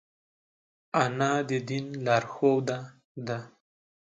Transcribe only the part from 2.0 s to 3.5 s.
لارښوده ده